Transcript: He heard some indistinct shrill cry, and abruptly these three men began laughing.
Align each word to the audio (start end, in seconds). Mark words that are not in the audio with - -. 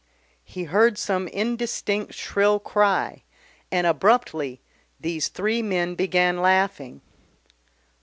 He 0.43 0.63
heard 0.63 0.97
some 0.97 1.27
indistinct 1.27 2.15
shrill 2.15 2.57
cry, 2.59 3.21
and 3.71 3.85
abruptly 3.85 4.59
these 4.99 5.27
three 5.27 5.61
men 5.61 5.93
began 5.93 6.41
laughing. 6.41 7.01